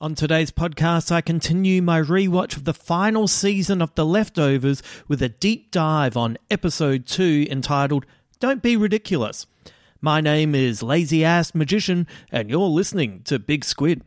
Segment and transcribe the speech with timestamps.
[0.00, 5.20] On today's podcast, I continue my rewatch of the final season of The Leftovers with
[5.20, 8.06] a deep dive on episode 2 entitled
[8.38, 9.48] Don't Be Ridiculous.
[10.00, 14.04] My name is Lazy Ass Magician, and you're listening to Big Squid.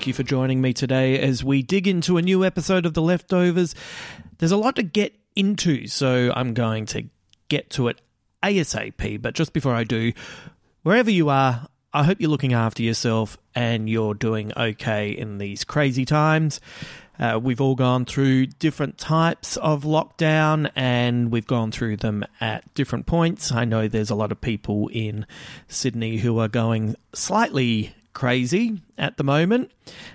[0.00, 3.02] Thank you for joining me today as we dig into a new episode of The
[3.02, 3.74] Leftovers.
[4.38, 7.04] There's a lot to get into, so I'm going to
[7.50, 8.00] get to it
[8.42, 9.20] ASAP.
[9.20, 10.14] But just before I do,
[10.84, 15.64] wherever you are, I hope you're looking after yourself and you're doing okay in these
[15.64, 16.62] crazy times.
[17.18, 22.72] Uh, we've all gone through different types of lockdown and we've gone through them at
[22.72, 23.52] different points.
[23.52, 25.26] I know there's a lot of people in
[25.68, 29.72] Sydney who are going slightly crazy at the moment.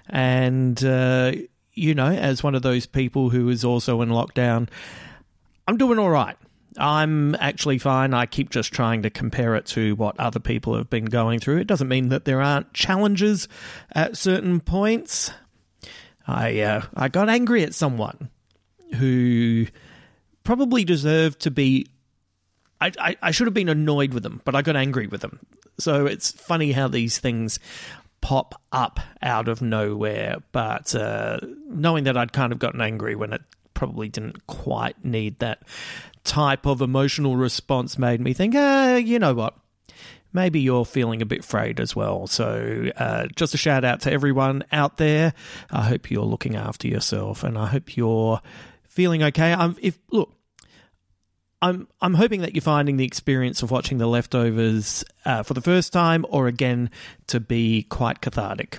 [0.08, 1.32] And, uh,
[1.74, 4.70] you know, as one of those people who is also in lockdown,
[5.68, 6.38] I'm doing all right.
[6.78, 8.14] I'm actually fine.
[8.14, 11.58] I keep just trying to compare it to what other people have been going through.
[11.58, 13.48] It doesn't mean that there aren't challenges
[13.92, 15.32] at certain points.
[16.28, 18.30] I uh, I got angry at someone
[18.98, 19.66] who
[20.44, 21.88] probably deserved to be.
[22.80, 25.40] I, I, I should have been annoyed with them, but I got angry with them.
[25.78, 27.60] So it's funny how these things
[28.22, 30.38] pop up out of nowhere.
[30.52, 33.42] But uh, knowing that I'd kind of gotten angry when it
[33.74, 35.62] probably didn't quite need that
[36.24, 39.56] type of emotional response made me think, uh, you know what?
[40.34, 42.28] Maybe you're feeling a bit frayed as well.
[42.28, 45.34] So, uh, just a shout out to everyone out there.
[45.72, 48.42] I hope you're looking after yourself, and I hope you're
[48.90, 49.54] feeling okay.
[49.54, 50.34] I'm if look,
[51.66, 55.62] I'm I'm hoping that you're finding the experience of watching The Leftovers uh, for the
[55.62, 56.92] first time or again
[57.28, 58.78] to be quite cathartic.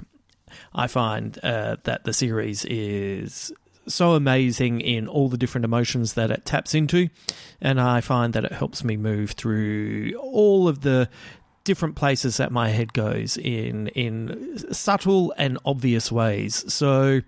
[0.72, 3.52] I find uh, that the series is
[3.88, 7.08] so amazing in all the different emotions that it taps into,
[7.60, 11.08] and I find that it helps me move through all of the
[11.64, 16.72] different places that my head goes in in subtle and obvious ways.
[16.72, 17.22] So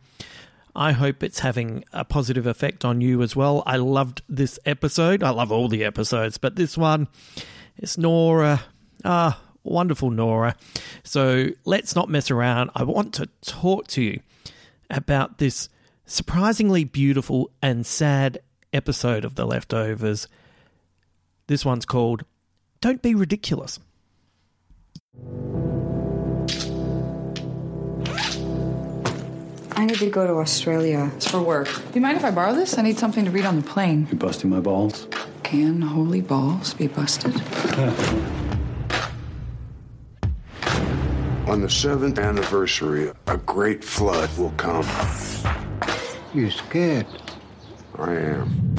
[0.79, 3.65] I hope it's having a positive effect on you as well.
[3.67, 5.25] I loved this episode.
[5.25, 7.09] I love all the episodes, but this one
[7.77, 8.63] it's Nora.
[9.05, 10.55] Ah, wonderful Nora.
[11.03, 12.71] So let's not mess around.
[12.77, 14.21] I want to talk to you
[14.89, 15.69] about this
[16.07, 18.39] surprisingly beautiful and sad
[18.73, 20.29] episode of The Leftovers.
[21.49, 22.25] This one's called
[22.81, 23.81] Don't Be Ridiculous.
[29.79, 31.09] I need to go to Australia.
[31.15, 31.69] It's for work.
[31.69, 32.77] Do you mind if I borrow this?
[32.77, 34.09] I need something to read on the plane.
[34.11, 35.07] You busting my balls?
[35.45, 37.33] Can holy balls be busted?
[41.47, 44.85] On the seventh anniversary, a great flood will come.
[46.35, 47.07] You scared?
[48.01, 48.75] I am.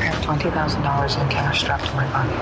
[0.00, 2.34] I have twenty thousand dollars in cash strapped to my body.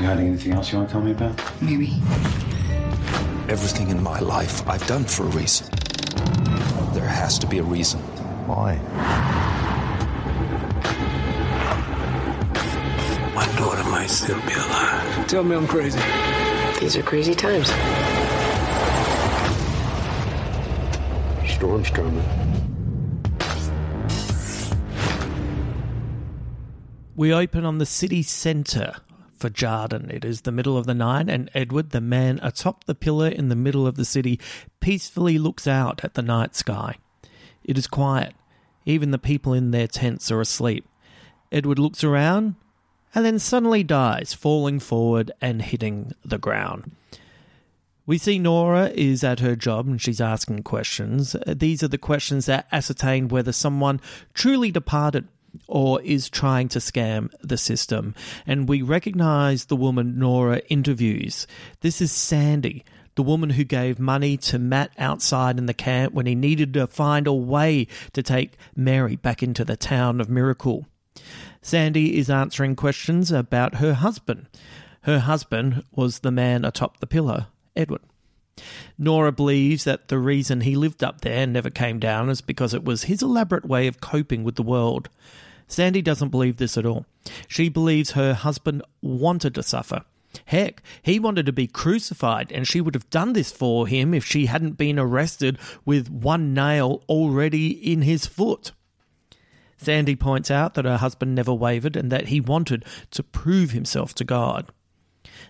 [0.00, 1.38] You got anything else you want to tell me about?
[1.60, 2.00] Maybe.
[3.48, 5.68] Everything in my life I've done for a reason.
[6.92, 8.00] There There has to be a reason.
[8.48, 8.74] Why?
[13.32, 15.26] My daughter might still be alive.
[15.28, 16.00] Tell me I'm crazy.
[16.80, 17.68] These are crazy times.
[21.48, 22.24] Storm's coming.
[27.14, 28.96] We open on the city centre
[29.38, 30.12] for Jarden.
[30.12, 33.48] It is the middle of the night, and Edward, the man atop the pillar in
[33.48, 34.40] the middle of the city,
[34.80, 36.96] peacefully looks out at the night sky.
[37.64, 38.34] It is quiet.
[38.84, 40.86] Even the people in their tents are asleep.
[41.50, 42.54] Edward looks around
[43.14, 46.92] and then suddenly dies, falling forward and hitting the ground.
[48.06, 51.34] We see Nora is at her job and she's asking questions.
[51.44, 54.00] These are the questions that ascertain whether someone
[54.32, 55.26] truly departed
[55.66, 58.14] or is trying to scam the system.
[58.46, 61.46] And we recognize the woman Nora interviews.
[61.80, 66.26] This is Sandy, the woman who gave money to Matt outside in the camp when
[66.26, 70.86] he needed to find a way to take Mary back into the town of Miracle.
[71.62, 74.46] Sandy is answering questions about her husband.
[75.02, 78.02] Her husband was the man atop the pillar, Edward.
[78.98, 82.72] Nora believes that the reason he lived up there and never came down is because
[82.72, 85.08] it was his elaborate way of coping with the world.
[85.68, 87.06] Sandy doesn't believe this at all.
[87.48, 90.04] She believes her husband wanted to suffer.
[90.44, 94.24] Heck, he wanted to be crucified, and she would have done this for him if
[94.24, 98.72] she hadn't been arrested with one nail already in his foot.
[99.78, 104.14] Sandy points out that her husband never wavered and that he wanted to prove himself
[104.14, 104.70] to God.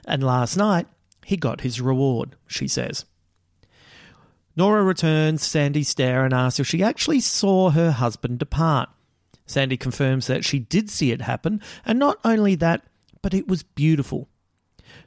[0.06, 0.86] And last night,
[1.24, 3.04] he got his reward, she says.
[4.56, 8.88] Nora returns Sandy's stare and asks if she actually saw her husband depart.
[9.46, 12.82] Sandy confirms that she did see it happen, and not only that,
[13.22, 14.28] but it was beautiful.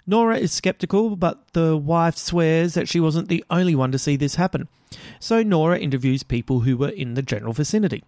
[0.07, 4.15] Nora is skeptical, but the wife swears that she wasn't the only one to see
[4.15, 4.67] this happen.
[5.19, 8.03] So Nora interviews people who were in the general vicinity.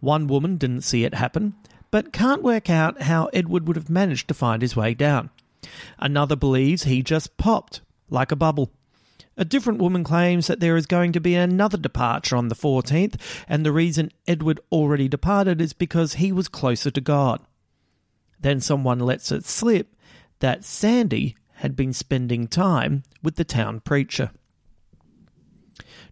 [0.00, 1.54] One woman didn't see it happen,
[1.90, 5.30] but can't work out how Edward would have managed to find his way down.
[5.98, 8.70] Another believes he just popped, like a bubble.
[9.40, 13.18] A different woman claims that there is going to be another departure on the 14th,
[13.48, 17.40] and the reason Edward already departed is because he was closer to God.
[18.38, 19.96] Then someone lets it slip
[20.40, 24.30] that Sandy had been spending time with the town preacher.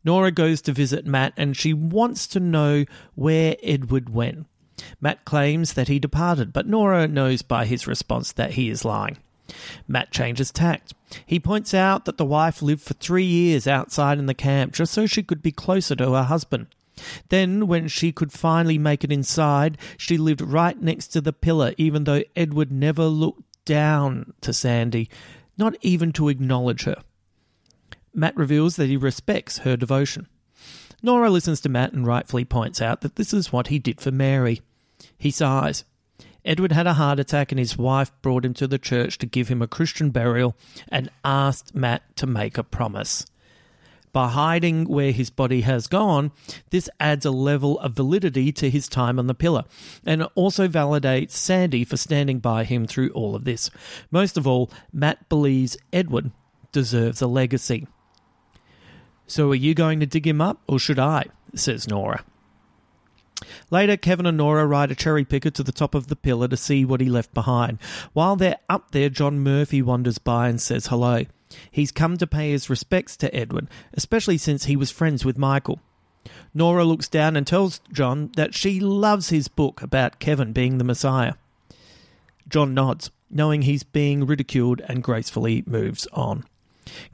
[0.03, 4.47] Nora goes to visit Matt and she wants to know where Edward went.
[5.03, 9.19] Matt claims that he departed, but Nora knows by his response that he is lying.
[9.87, 10.95] Matt changes tact.
[11.25, 14.93] He points out that the wife lived for three years outside in the camp just
[14.93, 16.67] so she could be closer to her husband.
[17.29, 21.73] Then, when she could finally make it inside, she lived right next to the pillar,
[21.77, 25.09] even though Edward never looked down to Sandy,
[25.57, 27.03] not even to acknowledge her.
[28.13, 30.27] Matt reveals that he respects her devotion.
[31.03, 34.11] Nora listens to Matt and rightfully points out that this is what he did for
[34.11, 34.63] Mary.
[35.17, 35.85] He sighs.
[36.45, 39.49] Edward had a heart attack and his wife brought him to the church to give
[39.49, 40.57] him a Christian burial
[40.89, 43.27] and asked Matt to make a promise.
[44.13, 46.33] By hiding where his body has gone,
[46.71, 49.65] this adds a level of validity to his time on the pillar,
[50.05, 53.71] and also validates Sandy for standing by him through all of this.
[54.11, 56.31] Most of all, Matt believes Edward
[56.73, 57.87] deserves a legacy.
[59.27, 61.27] So, are you going to dig him up, or should I?
[61.55, 62.25] says Nora.
[63.71, 66.57] Later, Kevin and Nora ride a cherry picker to the top of the pillar to
[66.57, 67.79] see what he left behind.
[68.13, 71.25] While they're up there, John Murphy wanders by and says hello.
[71.71, 75.81] He's come to pay his respects to Edwin, especially since he was friends with Michael.
[76.53, 80.85] Nora looks down and tells John that she loves his book about Kevin being the
[80.85, 81.35] Messiah.
[82.49, 86.45] John nods, knowing he's being ridiculed, and gracefully moves on.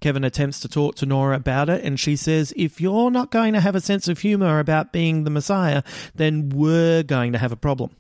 [0.01, 3.55] Kevin attempts to talk to Nora about it, and she says, If you're not going
[3.55, 5.83] to have a sense of humour about being the Messiah,
[6.15, 7.97] then we're going to have a problem.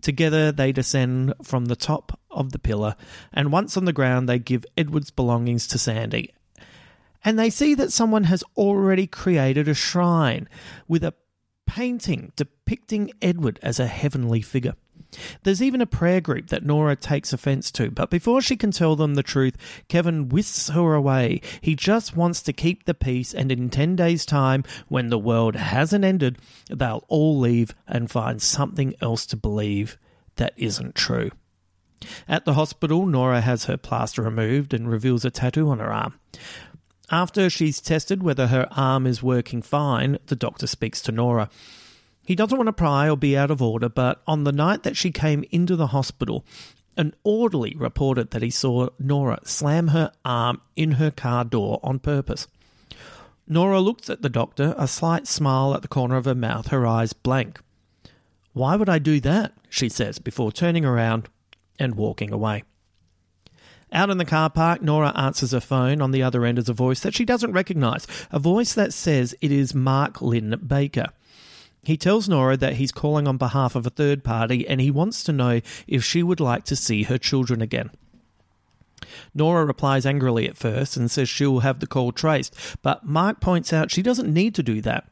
[0.00, 2.94] Together, they descend from the top of the pillar,
[3.32, 6.34] and once on the ground, they give Edward's belongings to Sandy.
[7.24, 10.46] And they see that someone has already created a shrine
[10.86, 11.14] with a
[11.66, 14.74] painting depicting Edward as a heavenly figure.
[15.42, 18.96] There's even a prayer group that Nora takes offense to, but before she can tell
[18.96, 19.56] them the truth,
[19.88, 21.40] Kevin whisks her away.
[21.60, 25.56] He just wants to keep the peace, and in 10 days' time, when the world
[25.56, 29.98] hasn't ended, they'll all leave and find something else to believe
[30.36, 31.30] that isn't true.
[32.28, 36.18] At the hospital, Nora has her plaster removed and reveals a tattoo on her arm.
[37.10, 41.48] After she's tested whether her arm is working fine, the doctor speaks to Nora.
[42.24, 44.96] He doesn't want to pry or be out of order, but on the night that
[44.96, 46.44] she came into the hospital,
[46.96, 51.98] an orderly reported that he saw Nora slam her arm in her car door on
[51.98, 52.46] purpose.
[53.46, 56.86] Nora looks at the doctor, a slight smile at the corner of her mouth, her
[56.86, 57.60] eyes blank.
[58.52, 59.52] Why would I do that?
[59.68, 61.28] she says before turning around
[61.78, 62.62] and walking away.
[63.92, 66.00] Out in the car park, Nora answers her phone.
[66.00, 69.36] On the other end is a voice that she doesn't recognize, a voice that says
[69.40, 71.08] it is Mark Linn-Baker.
[71.84, 75.22] He tells Nora that he's calling on behalf of a third party and he wants
[75.24, 77.90] to know if she would like to see her children again.
[79.34, 83.72] Nora replies angrily at first and says she'll have the call traced, but Mark points
[83.72, 85.08] out she doesn't need to do that.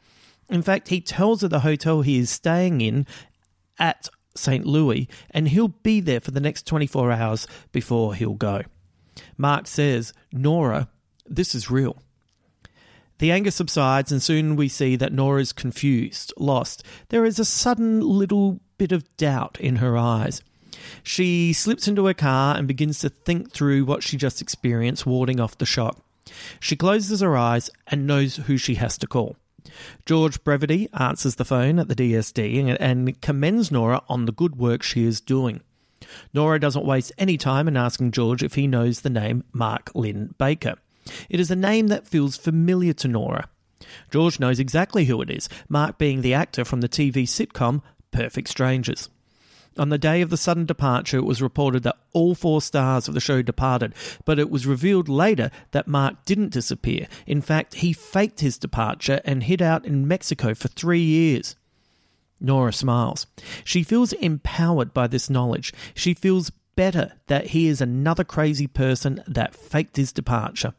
[0.49, 3.07] In fact, he tells her the hotel he is staying in
[3.79, 4.67] at St.
[4.67, 8.63] Louis and he'll be there for the next 24 hours before he'll go.
[9.37, 10.89] Mark says, Nora,
[11.27, 11.97] this is real.
[13.23, 16.83] The anger subsides, and soon we see that Nora is confused, lost.
[17.11, 20.43] There is a sudden little bit of doubt in her eyes.
[21.05, 25.39] She slips into her car and begins to think through what she just experienced, warding
[25.39, 26.05] off the shock.
[26.59, 29.37] She closes her eyes and knows who she has to call.
[30.05, 34.83] George Brevity answers the phone at the DSD and commends Nora on the good work
[34.83, 35.61] she is doing.
[36.35, 40.75] Nora doesn't waste any time in asking George if he knows the name Mark Linn-Baker.
[41.29, 43.49] It is a name that feels familiar to Nora.
[44.11, 48.49] George knows exactly who it is, Mark being the actor from the TV sitcom Perfect
[48.49, 49.09] Strangers.
[49.79, 53.15] On the day of the sudden departure, it was reported that all four stars of
[53.15, 53.95] the show departed,
[54.27, 57.09] but it was revealed later that Mark didn't disappear.
[57.27, 61.57] In fact, he faked his departure and hid out in Mexico for three years.
[62.39, 63.27] Nora smiles.
[63.65, 65.73] She feels empowered by this knowledge.
[65.95, 70.75] She feels better that he is another crazy person that faked his departure.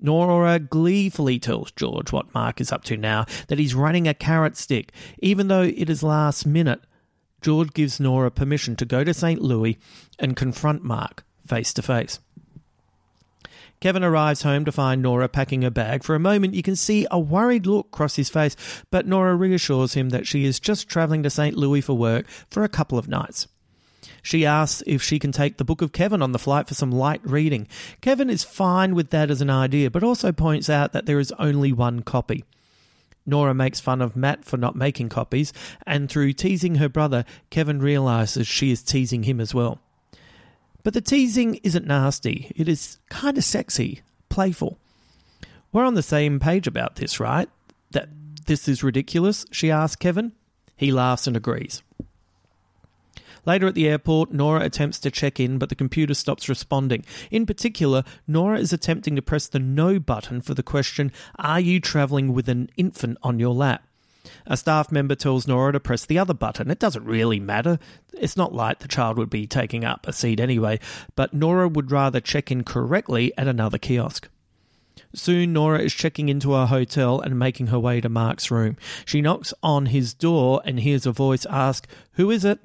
[0.00, 4.56] Nora gleefully tells George what Mark is up to now, that he's running a carrot
[4.56, 4.92] stick.
[5.20, 6.80] Even though it is last minute,
[7.40, 9.40] George gives Nora permission to go to St.
[9.40, 9.78] Louis
[10.18, 12.20] and confront Mark face to face.
[13.80, 16.02] Kevin arrives home to find Nora packing her bag.
[16.02, 18.56] For a moment, you can see a worried look cross his face,
[18.90, 21.56] but Nora reassures him that she is just travelling to St.
[21.56, 23.46] Louis for work for a couple of nights.
[24.22, 26.90] She asks if she can take the Book of Kevin on the flight for some
[26.90, 27.68] light reading.
[28.00, 31.32] Kevin is fine with that as an idea, but also points out that there is
[31.38, 32.44] only one copy.
[33.26, 35.52] Nora makes fun of Matt for not making copies,
[35.86, 39.80] and through teasing her brother, Kevin realizes she is teasing him as well.
[40.82, 44.78] But the teasing isn't nasty, it is kind of sexy, playful.
[45.72, 47.50] We're on the same page about this, right?
[47.90, 48.08] That
[48.46, 50.32] this is ridiculous, she asks Kevin.
[50.74, 51.82] He laughs and agrees.
[53.48, 57.02] Later at the airport, Nora attempts to check in, but the computer stops responding.
[57.30, 61.80] In particular, Nora is attempting to press the no button for the question, Are you
[61.80, 63.84] traveling with an infant on your lap?
[64.46, 66.70] A staff member tells Nora to press the other button.
[66.70, 67.78] It doesn't really matter.
[68.12, 70.78] It's not like the child would be taking up a seat anyway,
[71.16, 74.28] but Nora would rather check in correctly at another kiosk.
[75.14, 78.76] Soon, Nora is checking into her hotel and making her way to Mark's room.
[79.06, 82.60] She knocks on his door and hears a voice ask, Who is it?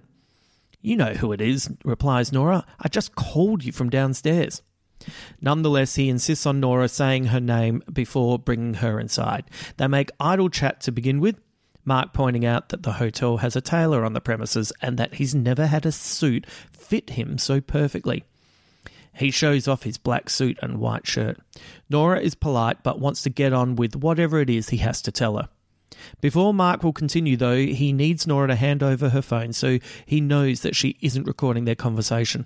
[0.83, 2.65] You know who it is, replies Nora.
[2.77, 4.61] I just called you from downstairs.
[5.39, 9.45] Nonetheless, he insists on Nora saying her name before bringing her inside.
[9.77, 11.39] They make idle chat to begin with,
[11.85, 15.33] Mark pointing out that the hotel has a tailor on the premises and that he's
[15.33, 18.25] never had a suit fit him so perfectly.
[19.15, 21.39] He shows off his black suit and white shirt.
[21.89, 25.13] Nora is polite but wants to get on with whatever it is he has to
[25.13, 25.47] tell her.
[26.21, 30.21] Before Mark will continue, though, he needs Nora to hand over her phone so he
[30.21, 32.45] knows that she isn't recording their conversation.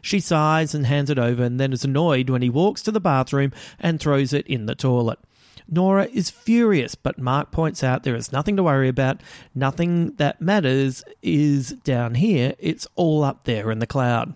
[0.00, 3.00] She sighs and hands it over and then is annoyed when he walks to the
[3.00, 5.18] bathroom and throws it in the toilet.
[5.68, 9.22] Nora is furious, but Mark points out there is nothing to worry about.
[9.54, 14.34] Nothing that matters is down here, it's all up there in the cloud.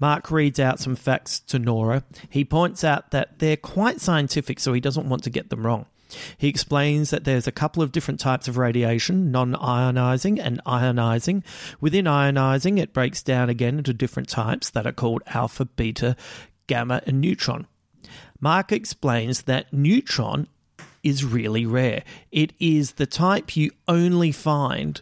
[0.00, 2.02] Mark reads out some facts to Nora.
[2.28, 5.86] He points out that they're quite scientific, so he doesn't want to get them wrong.
[6.38, 11.42] He explains that there's a couple of different types of radiation non ionizing and ionizing.
[11.80, 16.16] Within ionizing, it breaks down again into different types that are called alpha, beta,
[16.66, 17.66] gamma, and neutron.
[18.40, 20.48] Mark explains that neutron
[21.02, 22.02] is really rare.
[22.30, 25.00] It is the type you only find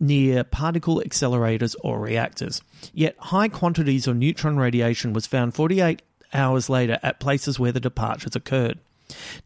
[0.00, 2.62] near particle accelerators or reactors.
[2.92, 7.80] Yet high quantities of neutron radiation was found 48 hours later at places where the
[7.80, 8.78] departures occurred.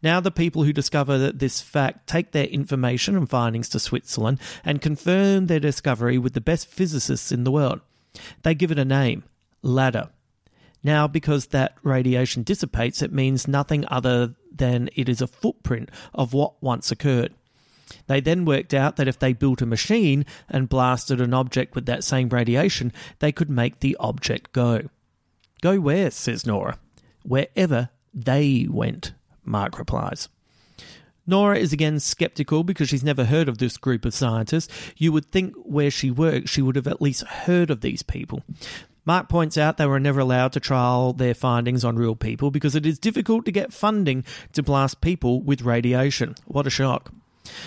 [0.01, 4.81] Now, the people who discover this fact take their information and findings to Switzerland and
[4.81, 7.81] confirm their discovery with the best physicists in the world.
[8.43, 9.23] They give it a name
[9.63, 10.09] LADR.
[10.83, 16.33] Now, because that radiation dissipates, it means nothing other than it is a footprint of
[16.33, 17.33] what once occurred.
[18.07, 21.85] They then worked out that if they built a machine and blasted an object with
[21.87, 24.83] that same radiation, they could make the object go.
[25.61, 26.11] Go where?
[26.11, 26.79] says Nora.
[27.23, 29.13] Wherever They went,
[29.49, 30.29] Mark replies.
[31.25, 34.73] Nora is again skeptical because she's never heard of this group of scientists.
[34.97, 38.43] You would think where she works, she would have at least heard of these people.
[39.05, 42.75] Mark points out they were never allowed to trial their findings on real people because
[42.75, 46.35] it is difficult to get funding to blast people with radiation.
[46.45, 47.11] What a shock.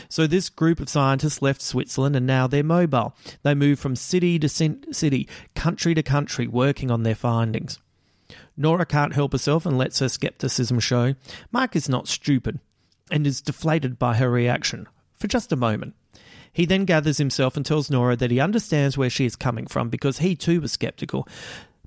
[0.08, 3.16] So, this group of scientists left Switzerland and now they're mobile.
[3.42, 7.80] They move from city to city, country to country, working on their findings.
[8.56, 11.14] Nora can't help herself and lets her skepticism show.
[11.50, 12.60] Mark is not stupid
[13.10, 15.94] and is deflated by her reaction for just a moment.
[16.52, 19.88] He then gathers himself and tells Nora that he understands where she is coming from
[19.88, 21.26] because he too was skeptical.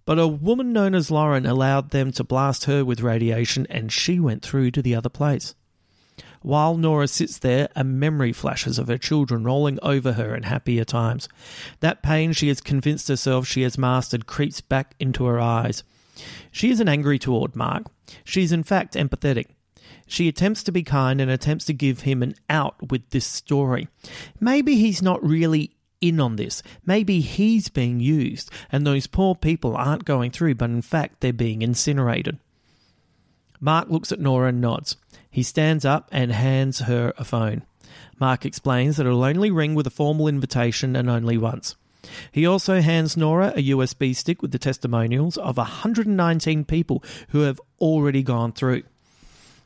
[0.05, 4.19] But a woman known as Lauren allowed them to blast her with radiation and she
[4.19, 5.53] went through to the other place.
[6.41, 10.86] While Nora sits there, a memory flashes of her children rolling over her in happier
[10.86, 11.27] times.
[11.79, 15.84] That pain she has convinced herself she has mastered creeps back into her eyes.
[16.51, 17.86] She isn't angry toward Mark.
[18.24, 19.48] She is in fact empathetic.
[20.07, 23.88] She attempts to be kind and attempts to give him an out with this story.
[24.39, 26.62] Maybe he's not really in on this.
[26.86, 31.34] Maybe he's being used, and those poor people aren't going through, but in fact they're
[31.34, 32.38] being incinerated.
[33.60, 34.98] Mark looks at Nora and nods.
[35.31, 37.63] He stands up and hands her a phone.
[38.19, 41.75] Mark explains that it'll only ring with a formal invitation and only once.
[42.32, 47.60] He also hands Nora a USB stick with the testimonials of 119 people who have
[47.80, 48.84] already gone through.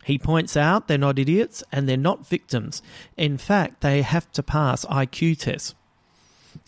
[0.05, 2.81] He points out they're not idiots and they're not victims.
[3.17, 5.75] In fact, they have to pass IQ tests.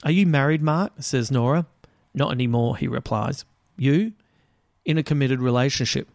[0.03, 0.93] Are you married, Mark?
[0.99, 1.65] says Nora.
[2.13, 3.45] Not anymore, he replies.
[3.77, 4.13] You?
[4.85, 6.09] In a committed relationship.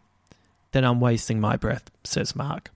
[0.71, 2.71] Then I'm wasting my breath, says Mark.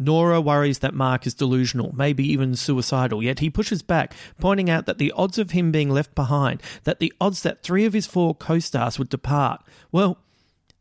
[0.00, 4.86] Nora worries that Mark is delusional, maybe even suicidal, yet he pushes back, pointing out
[4.86, 8.06] that the odds of him being left behind, that the odds that three of his
[8.06, 10.16] four co stars would depart, well,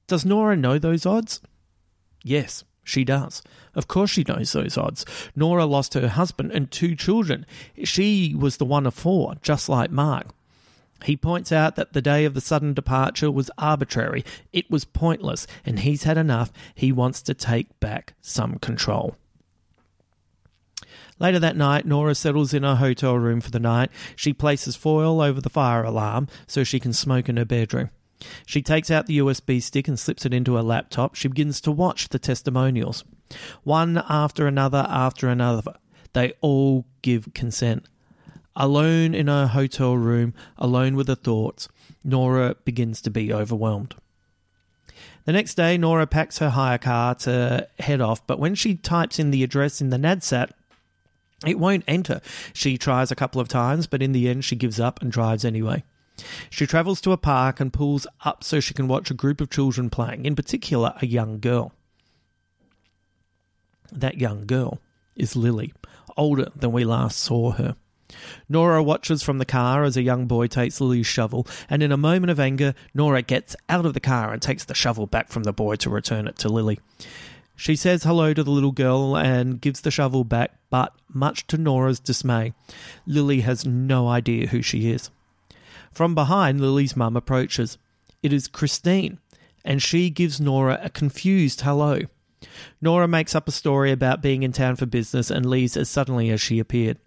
[0.08, 1.42] does Nora know those odds?
[2.24, 3.44] Yes, she does.
[3.76, 5.06] Of course, she knows those odds.
[5.36, 7.46] Nora lost her husband and two children.
[7.84, 10.27] She was the one of four, just like Mark.
[11.05, 15.48] He points out that the day of the sudden departure was arbitrary, it was pointless,
[15.66, 16.51] and he's had enough.
[16.75, 19.16] He wants to take back some control.
[21.20, 23.92] Later that night, Nora settles in her hotel room for the night.
[24.16, 27.90] She places foil over the fire alarm so she can smoke in her bedroom.
[28.46, 31.16] She takes out the USB stick and slips it into her laptop.
[31.16, 33.03] She begins to watch the testimonials.
[33.64, 35.74] One after another after another.
[36.14, 37.88] They all give consent.
[38.55, 41.70] Alone in her hotel room, alone with her thoughts,
[42.03, 43.96] Nora begins to be overwhelmed.
[45.25, 49.20] The next day, Nora packs her hire car to head off, but when she types
[49.20, 50.51] in the address in the NADSAT,
[51.46, 52.22] it won't enter.
[52.53, 55.46] She tries a couple of times, but in the end, she gives up and drives
[55.46, 55.83] anyway.
[56.50, 59.50] She travels to a park and pulls up so she can watch a group of
[59.50, 61.74] children playing, in particular, a young girl.
[63.92, 64.79] That young girl
[65.16, 65.74] is Lily,
[66.18, 67.75] older than we last saw her.
[68.48, 71.98] Nora watches from the car as a young boy takes Lily's shovel, and in a
[71.98, 75.43] moment of anger, Nora gets out of the car and takes the shovel back from
[75.43, 76.79] the boy to return it to Lily.
[77.55, 81.57] She says hello to the little girl and gives the shovel back, but much to
[81.57, 82.53] Nora's dismay,
[83.05, 85.09] Lily has no idea who she is.
[85.91, 87.77] From behind, Lily's mum approaches.
[88.24, 89.19] It is Christine,
[89.65, 92.01] and she gives Nora a confused hello.
[92.81, 96.29] Nora makes up a story about being in town for business and leaves as suddenly
[96.29, 96.98] as she appeared.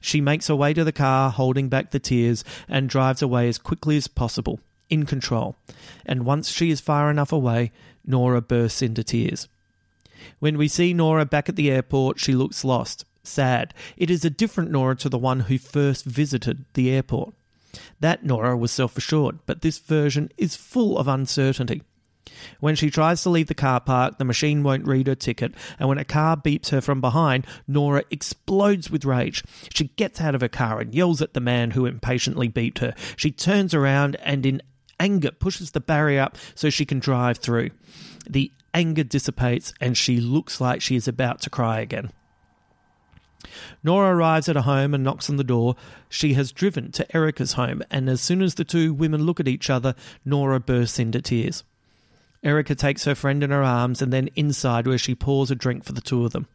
[0.00, 3.58] She makes her way to the car, holding back the tears, and drives away as
[3.58, 5.56] quickly as possible, in control.
[6.04, 7.72] And once she is far enough away,
[8.04, 9.48] Nora bursts into tears.
[10.38, 13.74] When we see Nora back at the airport, she looks lost, sad.
[13.96, 17.34] It is a different Nora to the one who first visited the airport.
[18.00, 21.82] That Nora was self assured, but this version is full of uncertainty.
[22.60, 25.88] When she tries to leave the car park, the machine won't read her ticket, and
[25.88, 29.42] when a car beeps her from behind, Nora explodes with rage.
[29.74, 32.94] She gets out of her car and yells at the man who impatiently beeped her.
[33.16, 34.62] She turns around and, in
[35.00, 37.70] anger, pushes the barrier up so she can drive through.
[38.28, 42.10] The anger dissipates, and she looks like she is about to cry again.
[43.82, 45.74] Nora arrives at a home and knocks on the door.
[46.08, 49.48] She has driven to Erica's home, and as soon as the two women look at
[49.48, 51.64] each other, Nora bursts into tears.
[52.42, 55.84] Erica takes her friend in her arms and then inside where she pours a drink
[55.84, 56.48] for the two of them.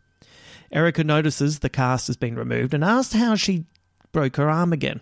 [0.72, 3.66] Erica notices the cast has been removed and asks how she
[4.12, 5.02] broke her arm again.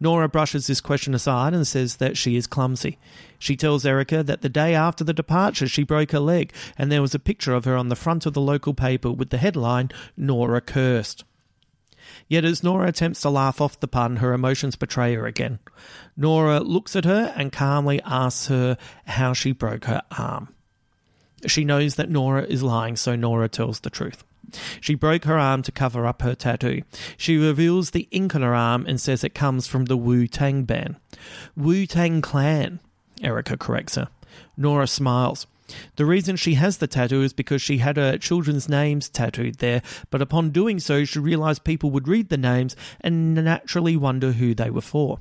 [0.00, 2.98] Nora brushes this question aside and says that she is clumsy.
[3.38, 7.02] She tells Erica that the day after the departure she broke her leg and there
[7.02, 9.90] was a picture of her on the front of the local paper with the headline,
[10.16, 11.24] Nora Cursed.
[12.28, 15.60] Yet as Nora attempts to laugh off the pun, her emotions betray her again.
[16.16, 20.54] Nora looks at her and calmly asks her how she broke her arm.
[21.46, 24.24] She knows that Nora is lying, so Nora tells the truth.
[24.80, 26.82] She broke her arm to cover up her tattoo.
[27.16, 30.64] She reveals the ink on her arm and says it comes from the Wu Tang
[30.64, 30.96] band.
[31.56, 32.80] Wu Tang Clan,
[33.22, 34.08] Erica corrects her.
[34.56, 35.46] Nora smiles.
[35.96, 39.82] The reason she has the tattoo is because she had her children's names tattooed there,
[40.10, 44.54] but upon doing so, she realized people would read the names and naturally wonder who
[44.54, 45.20] they were for.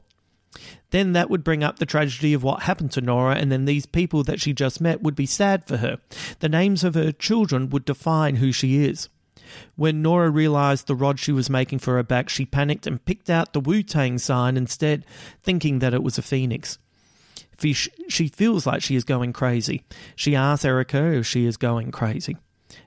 [0.91, 3.85] Then that would bring up the tragedy of what happened to Nora, and then these
[3.85, 5.99] people that she just met would be sad for her.
[6.39, 9.09] The names of her children would define who she is.
[9.75, 13.29] When Nora realized the rod she was making for her back, she panicked and picked
[13.29, 15.05] out the Wu Tang sign instead,
[15.41, 16.77] thinking that it was a phoenix.
[17.59, 19.83] She feels like she is going crazy.
[20.15, 22.37] She asks Erica if she is going crazy.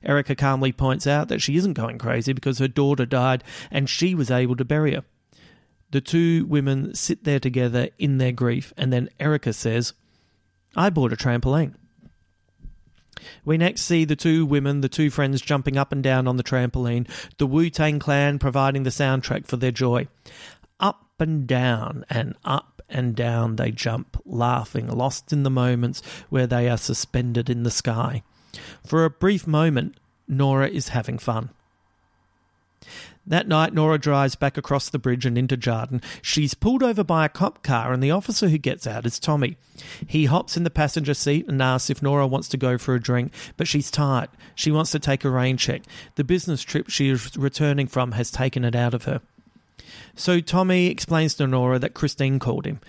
[0.03, 4.15] Erica calmly points out that she isn't going crazy because her daughter died and she
[4.15, 5.05] was able to bury her.
[5.91, 9.95] The two women sit there together in their grief, and then Erica says,
[10.77, 11.75] I bought a trampoline.
[13.45, 16.45] We next see the two women, the two friends jumping up and down on the
[16.45, 20.09] trampoline, the Wu Tang Clan providing the soundtrack for their joy.
[20.79, 26.47] Up and down and up and down they jump, laughing, lost in the moments where
[26.47, 28.23] they are suspended in the sky.
[28.85, 29.97] For a brief moment,
[30.27, 31.51] Nora is having fun.
[33.27, 36.03] That night, Nora drives back across the bridge and into Jarden.
[36.23, 39.59] She's pulled over by a cop car, and the officer who gets out is Tommy.
[40.07, 43.01] He hops in the passenger seat and asks if Nora wants to go for a
[43.01, 44.31] drink, but she's tired.
[44.55, 45.83] She wants to take a rain check.
[46.15, 49.21] The business trip she is returning from has taken it out of her.
[50.15, 52.81] So Tommy explains to Nora that Christine called him.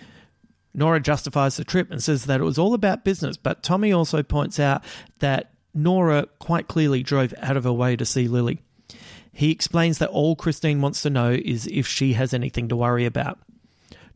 [0.73, 4.23] Nora justifies the trip and says that it was all about business, but Tommy also
[4.23, 4.83] points out
[5.19, 8.61] that Nora quite clearly drove out of her way to see Lily.
[9.31, 13.05] He explains that all Christine wants to know is if she has anything to worry
[13.05, 13.39] about.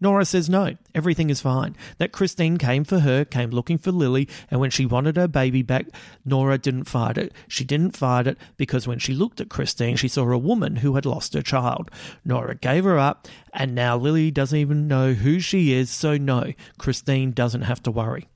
[0.03, 1.77] Nora says no, everything is fine.
[1.97, 5.61] That Christine came for her, came looking for Lily, and when she wanted her baby
[5.61, 5.85] back,
[6.25, 7.31] Nora didn't fight it.
[7.47, 10.95] She didn't fight it because when she looked at Christine, she saw a woman who
[10.95, 11.89] had lost her child.
[12.25, 16.51] Nora gave her up, and now Lily doesn't even know who she is, so no,
[16.77, 18.27] Christine doesn't have to worry.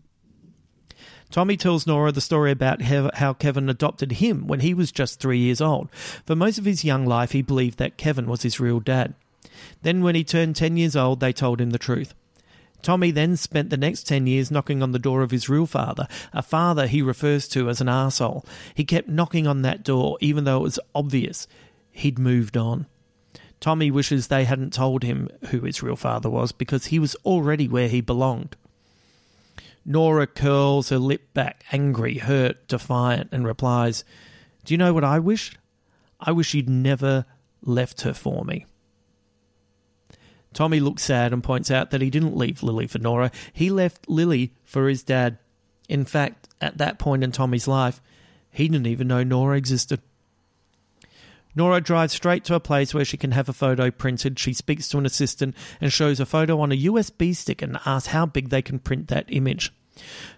[1.32, 5.40] Tommy tells Nora the story about how Kevin adopted him when he was just three
[5.40, 5.92] years old.
[6.26, 9.16] For most of his young life, he believed that Kevin was his real dad.
[9.82, 12.14] Then, when he turned 10 years old, they told him the truth.
[12.82, 16.08] Tommy then spent the next 10 years knocking on the door of his real father,
[16.34, 18.46] a father he refers to as an arsehole.
[18.74, 21.48] He kept knocking on that door, even though it was obvious
[21.92, 22.86] he'd moved on.
[23.60, 27.68] Tommy wishes they hadn't told him who his real father was because he was already
[27.68, 28.56] where he belonged.
[29.84, 34.04] Nora curls her lip back, angry, hurt, defiant, and replies,
[34.66, 35.58] Do you know what I wish?
[36.20, 37.26] I wish you'd never
[37.62, 38.66] left her for me.
[40.54, 43.32] Tommy looks sad and points out that he didn't leave Lily for Nora.
[43.54, 45.38] He left Lily for his dad.
[45.88, 48.02] In fact, at that point in Tommy's life,
[48.52, 50.02] he didn't even know Nora existed.
[51.56, 54.38] Nora drives straight to a place where she can have a photo printed.
[54.38, 58.10] She speaks to an assistant and shows a photo on a USB stick and asks
[58.10, 59.74] how big they can print that image.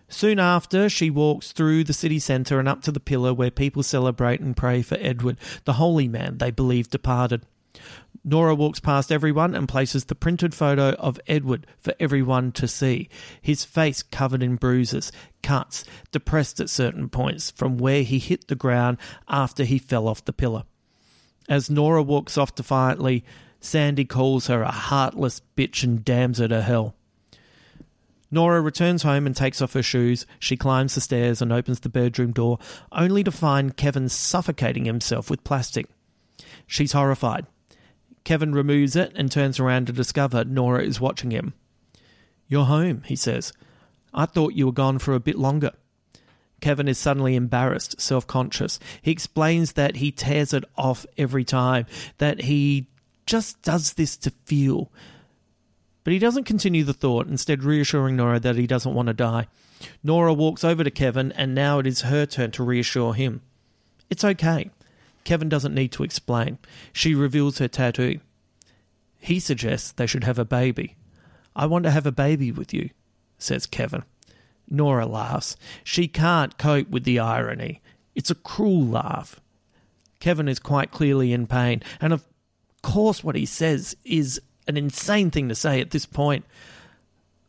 [0.07, 3.83] Soon after, she walks through the city centre and up to the pillar where people
[3.83, 7.45] celebrate and pray for Edward, the holy man they believe departed.
[8.23, 13.09] Nora walks past everyone and places the printed photo of Edward for everyone to see,
[13.41, 18.55] his face covered in bruises, cuts, depressed at certain points from where he hit the
[18.55, 20.63] ground after he fell off the pillar.
[21.47, 23.23] As Nora walks off defiantly,
[23.59, 26.95] Sandy calls her a heartless bitch and damns her to hell.
[28.31, 30.25] Nora returns home and takes off her shoes.
[30.37, 32.59] She climbs the stairs and opens the bedroom door,
[32.91, 35.87] only to find Kevin suffocating himself with plastic.
[36.67, 37.47] She's horrified.
[38.29, 41.55] Kevin removes it and turns around to discover Nora is watching him.
[42.47, 43.53] You're home, he says.
[44.13, 45.71] I thought you were gone for a bit longer.
[46.61, 48.79] Kevin is suddenly embarrassed, self conscious.
[49.01, 51.87] He explains that he tears it off every time,
[52.19, 52.85] that he
[53.25, 54.91] just does this to feel
[56.03, 59.47] but he doesn't continue the thought, instead, reassuring Nora that he doesn't want to die.
[60.03, 63.41] Nora walks over to Kevin, and now it is her turn to reassure him.
[64.09, 64.69] It's okay.
[65.23, 66.57] Kevin doesn't need to explain.
[66.93, 68.19] She reveals her tattoo.
[69.19, 70.95] He suggests they should have a baby.
[71.55, 72.89] I want to have a baby with you,
[73.37, 74.03] says Kevin.
[74.69, 75.57] Nora laughs.
[75.83, 77.81] She can't cope with the irony.
[78.15, 79.39] It's a cruel laugh.
[80.19, 82.25] Kevin is quite clearly in pain, and of
[82.81, 86.45] course, what he says is an insane thing to say at this point.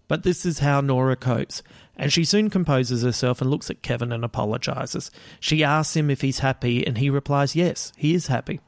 [0.08, 1.62] But this is how Nora copes,
[2.00, 5.10] and she soon composes herself and looks at Kevin and apologizes.
[5.38, 8.58] She asks him if he's happy, and he replies, Yes, he is happy.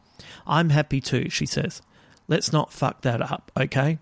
[0.46, 1.80] I'm happy too, she says.
[2.28, 3.98] Let's not fuck that up, okay?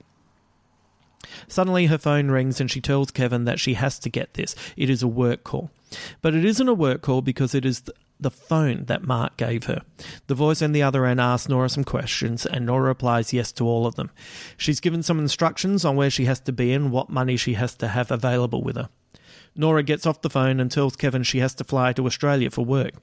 [1.47, 4.57] Suddenly, her phone rings and she tells Kevin that she has to get this.
[4.77, 5.71] It is a work call.
[6.23, 7.85] But it isn't a work call because it is
[8.19, 9.83] the phone that Mark gave her.
[10.27, 13.65] The voice on the other end asks Nora some questions, and Nora replies yes to
[13.65, 14.11] all of them.
[14.57, 17.77] She's given some instructions on where she has to be and what money she has
[17.77, 18.89] to have available with her.
[19.55, 22.65] Nora gets off the phone and tells Kevin she has to fly to Australia for
[22.65, 22.95] work.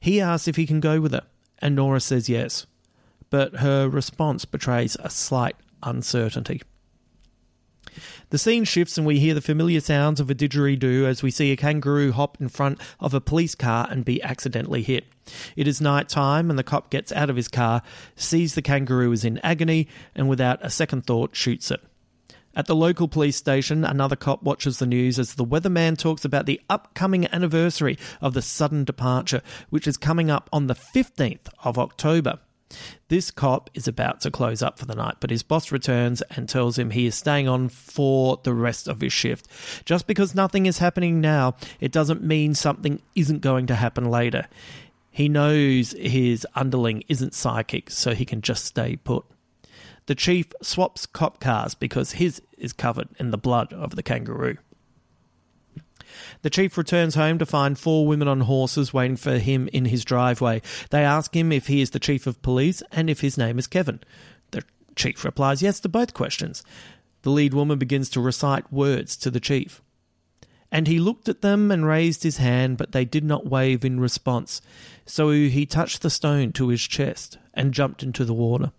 [0.00, 1.26] He asks if he can go with her,
[1.58, 2.66] and Nora says yes.
[3.30, 6.62] But her response betrays a slight uncertainty.
[8.30, 11.50] The scene shifts and we hear the familiar sounds of a didgeridoo as we see
[11.50, 15.06] a kangaroo hop in front of a police car and be accidentally hit.
[15.56, 17.82] It is night time and the cop gets out of his car,
[18.16, 21.80] sees the kangaroo is in agony, and without a second thought shoots it.
[22.58, 26.46] At the local police station, another cop watches the news as the weatherman talks about
[26.46, 31.78] the upcoming anniversary of the sudden departure, which is coming up on the 15th of
[31.78, 32.40] October.
[33.06, 36.48] This cop is about to close up for the night, but his boss returns and
[36.48, 39.46] tells him he is staying on for the rest of his shift.
[39.84, 44.48] Just because nothing is happening now, it doesn't mean something isn't going to happen later.
[45.12, 49.24] He knows his underling isn't psychic, so he can just stay put.
[50.08, 54.56] The chief swaps cop cars because his is covered in the blood of the kangaroo.
[56.40, 60.06] The chief returns home to find four women on horses waiting for him in his
[60.06, 60.62] driveway.
[60.88, 63.66] They ask him if he is the chief of police and if his name is
[63.66, 64.00] Kevin.
[64.52, 64.64] The
[64.96, 66.62] chief replies yes to both questions.
[67.20, 69.82] The lead woman begins to recite words to the chief.
[70.72, 74.00] And he looked at them and raised his hand, but they did not wave in
[74.00, 74.62] response.
[75.04, 78.72] So he touched the stone to his chest and jumped into the water.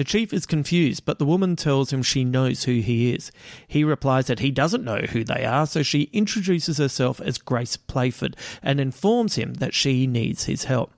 [0.00, 3.30] The chief is confused, but the woman tells him she knows who he is.
[3.68, 7.76] He replies that he doesn't know who they are, so she introduces herself as Grace
[7.76, 10.94] Playford and informs him that she needs his help.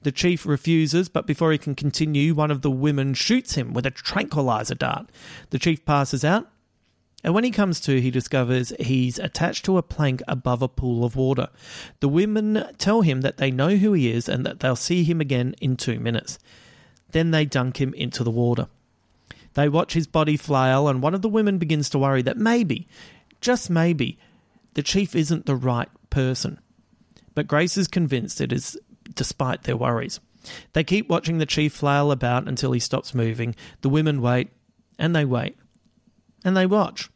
[0.00, 3.84] The chief refuses, but before he can continue, one of the women shoots him with
[3.84, 5.10] a tranquilizer dart.
[5.50, 6.48] The chief passes out,
[7.22, 11.04] and when he comes to, he discovers he's attached to a plank above a pool
[11.04, 11.48] of water.
[12.00, 15.20] The women tell him that they know who he is and that they'll see him
[15.20, 16.38] again in two minutes.
[17.12, 18.68] Then they dunk him into the water.
[19.54, 22.86] They watch his body flail, and one of the women begins to worry that maybe,
[23.40, 24.18] just maybe,
[24.74, 26.60] the chief isn't the right person.
[27.34, 28.78] But Grace is convinced it is
[29.14, 30.20] despite their worries.
[30.72, 33.54] They keep watching the chief flail about until he stops moving.
[33.80, 34.50] The women wait,
[34.98, 35.56] and they wait,
[36.44, 37.10] and they watch.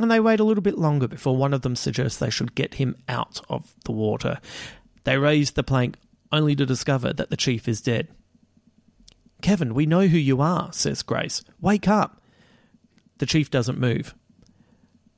[0.00, 2.74] And they wait a little bit longer before one of them suggests they should get
[2.74, 4.38] him out of the water.
[5.04, 5.96] They raise the plank
[6.30, 8.08] only to discover that the chief is dead.
[9.40, 11.42] Kevin, we know who you are, says Grace.
[11.60, 12.20] Wake up.
[13.18, 14.14] The chief doesn't move.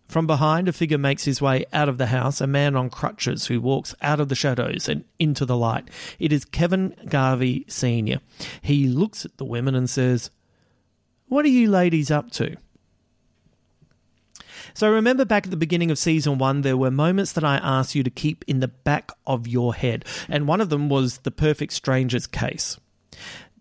[0.08, 3.46] From behind, a figure makes his way out of the house, a man on crutches
[3.46, 5.88] who walks out of the shadows and into the light.
[6.18, 8.18] It is Kevin Garvey Sr.
[8.60, 10.30] He looks at the women and says,
[11.28, 12.56] What are you ladies up to?
[14.74, 17.94] So remember back at the beginning of season one, there were moments that I asked
[17.94, 21.30] you to keep in the back of your head, and one of them was the
[21.30, 22.78] perfect strangers case.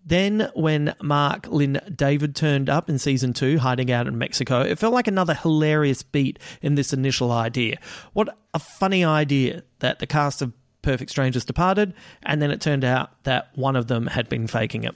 [0.06, 4.80] Then, when Mark Lynn David turned up in season two, hiding out in Mexico, it
[4.80, 7.78] felt like another hilarious beat in this initial idea.
[8.14, 12.86] What a funny idea that the cast of Perfect Strangers departed, and then it turned
[12.86, 14.96] out that one of them had been faking it.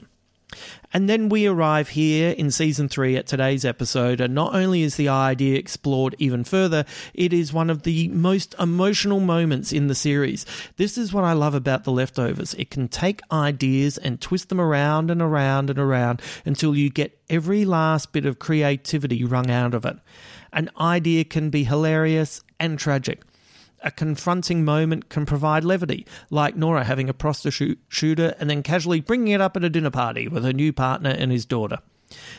[0.93, 4.95] And then we arrive here in season three at today's episode, and not only is
[4.95, 9.95] the idea explored even further, it is one of the most emotional moments in the
[9.95, 10.45] series.
[10.77, 12.53] This is what I love about The Leftovers.
[12.55, 17.19] It can take ideas and twist them around and around and around until you get
[17.29, 19.97] every last bit of creativity wrung out of it.
[20.51, 23.23] An idea can be hilarious and tragic
[23.83, 29.01] a confronting moment can provide levity, like Nora having a prostitute shooter and then casually
[29.01, 31.77] bringing it up at a dinner party with her new partner and his daughter.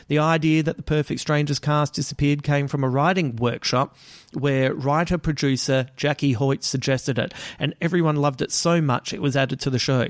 [0.07, 3.95] The idea that the Perfect Strangers cast disappeared came from a writing workshop
[4.33, 9.35] where writer producer Jackie Hoyt suggested it, and everyone loved it so much it was
[9.35, 10.09] added to the show.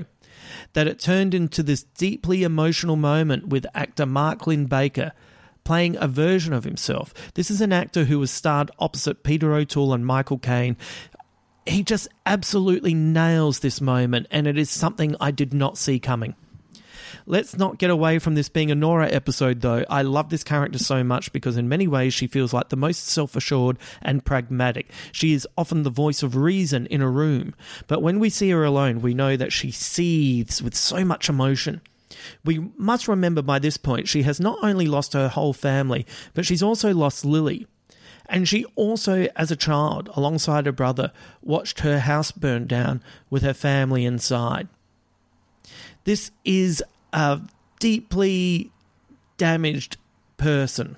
[0.74, 5.12] That it turned into this deeply emotional moment with actor Mark Linn-Baker
[5.64, 7.12] playing a version of himself.
[7.34, 10.76] This is an actor who was starred opposite Peter O'Toole and Michael Caine
[11.66, 16.34] he just absolutely nails this moment, and it is something I did not see coming.
[17.28, 19.84] Let's not get away from this being a Nora episode, though.
[19.90, 23.06] I love this character so much because, in many ways, she feels like the most
[23.06, 24.90] self assured and pragmatic.
[25.10, 27.54] She is often the voice of reason in a room,
[27.88, 31.80] but when we see her alone, we know that she seethes with so much emotion.
[32.44, 36.46] We must remember by this point, she has not only lost her whole family, but
[36.46, 37.66] she's also lost Lily.
[38.28, 41.12] And she also, as a child, alongside her brother,
[41.42, 44.68] watched her house burn down with her family inside.
[46.04, 47.40] This is a
[47.78, 48.70] deeply
[49.36, 49.96] damaged
[50.36, 50.96] person.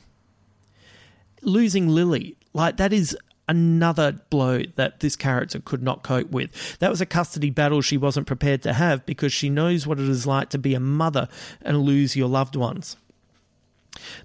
[1.42, 3.16] Losing Lily, like that is
[3.48, 6.78] another blow that this character could not cope with.
[6.78, 10.08] That was a custody battle she wasn't prepared to have because she knows what it
[10.08, 11.28] is like to be a mother
[11.62, 12.96] and lose your loved ones.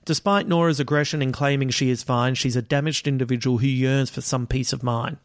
[0.05, 4.21] Despite Nora's aggression in claiming she is fine, she's a damaged individual who yearns for
[4.21, 5.17] some peace of mind.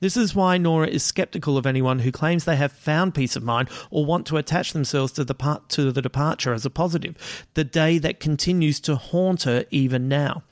[0.00, 3.42] This is why Nora is skeptical of anyone who claims they have found peace of
[3.42, 7.46] mind or want to attach themselves to the, part, to the departure as a positive,
[7.54, 10.42] the day that continues to haunt her even now.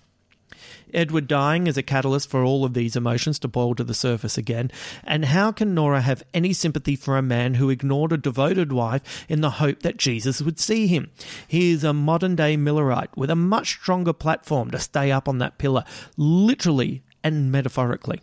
[0.95, 4.39] Edward dying is a catalyst for all of these emotions to boil to the surface
[4.39, 4.71] again.
[5.05, 9.27] And how can Nora have any sympathy for a man who ignored a devoted wife
[9.29, 11.11] in the hope that Jesus would see him?
[11.47, 15.39] He is a modern day Millerite with a much stronger platform to stay up on
[15.39, 15.85] that pillar,
[16.17, 18.21] literally and metaphorically.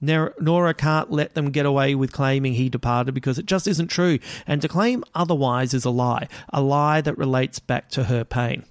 [0.00, 4.20] Nora can't let them get away with claiming he departed because it just isn't true,
[4.46, 8.64] and to claim otherwise is a lie, a lie that relates back to her pain.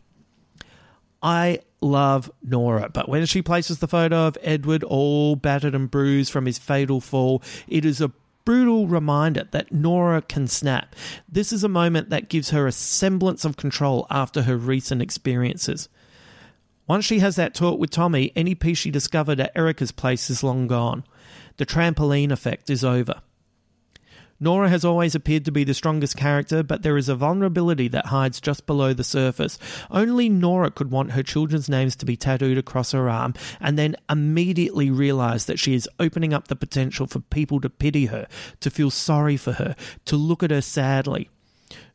[1.21, 6.32] I love Nora, but when she places the photo of Edward all battered and bruised
[6.32, 8.12] from his fatal fall, it is a
[8.45, 10.95] brutal reminder that Nora can snap.
[11.27, 15.89] This is a moment that gives her a semblance of control after her recent experiences.
[16.88, 20.43] Once she has that talk with Tommy, any peace she discovered at Erica's place is
[20.43, 21.03] long gone.
[21.58, 23.21] The trampoline effect is over.
[24.39, 28.08] Nora has always appeared to be the strongest character, but there is a vulnerability that
[28.08, 29.58] hides just below the surface.
[29.89, 33.95] Only Nora could want her children's names to be tattooed across her arm and then
[34.10, 38.28] immediately realize that she is opening up the potential for people to pity her,
[38.60, 41.30] to feel sorry for her, to look at her sadly.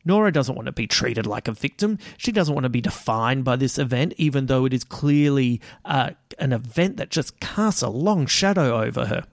[0.04, 1.98] Nora doesn't want to be treated like a victim.
[2.16, 6.10] She doesn't want to be defined by this event, even though it is clearly uh,
[6.40, 9.24] an event that just casts a long shadow over her.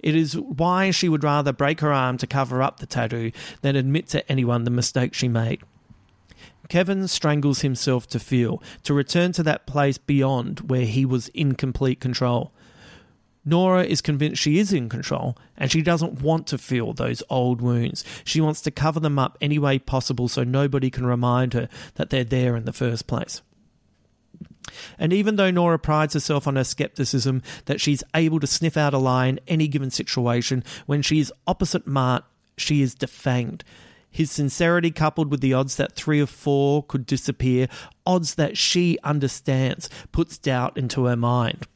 [0.00, 3.76] It is why she would rather break her arm to cover up the tattoo than
[3.76, 5.62] admit to anyone the mistake she made.
[6.68, 11.54] Kevin strangles himself to feel, to return to that place beyond where he was in
[11.54, 12.52] complete control.
[13.44, 17.60] Nora is convinced she is in control and she doesn't want to feel those old
[17.60, 18.04] wounds.
[18.24, 22.10] She wants to cover them up any way possible so nobody can remind her that
[22.10, 23.42] they're there in the first place.
[24.98, 28.94] And even though Nora prides herself on her skepticism that she's able to sniff out
[28.94, 32.24] a lie in any given situation, when she is opposite Mark,
[32.56, 33.62] she is defanged.
[34.10, 37.66] His sincerity, coupled with the odds that three of four could disappear,
[38.06, 41.66] odds that she understands, puts doubt into her mind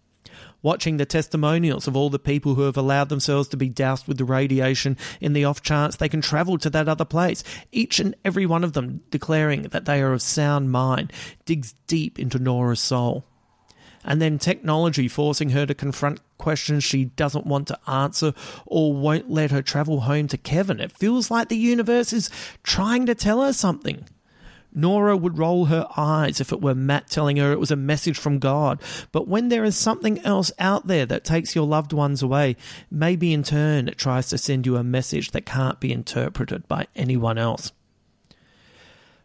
[0.67, 4.19] watching the testimonials of all the people who have allowed themselves to be doused with
[4.19, 8.17] the radiation in the off chance they can travel to that other place, each and
[8.25, 11.13] every one of them declaring that they are of sound mind,
[11.45, 13.25] digs deep into Nora's soul.
[14.05, 18.35] And then technology forcing her to confront questions she doesn't want to answer
[18.67, 20.81] or won't let her travel home to Kevin.
[20.81, 22.29] It feels like the universe is
[22.65, 24.05] trying to tell her something.
[24.77, 28.19] Nora would roll her eyes if it were Matt telling her it was a message
[28.19, 28.81] from God.
[29.11, 32.57] But when there is something else out there that takes your loved ones away,
[32.91, 36.87] maybe in turn it tries to send you a message that can't be interpreted by
[36.95, 37.73] anyone else.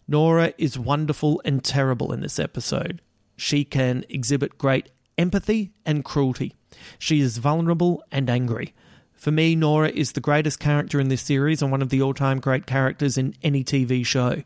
[0.08, 3.02] Nora is wonderful and terrible in this episode.
[3.36, 6.56] She can exhibit great empathy and cruelty.
[6.98, 8.74] She is vulnerable and angry.
[9.14, 12.14] For me, Nora is the greatest character in this series and one of the all
[12.14, 14.44] time great characters in any TV show.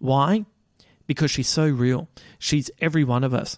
[0.00, 0.46] Why?
[1.06, 2.08] Because she's so real.
[2.38, 3.56] She's every one of us.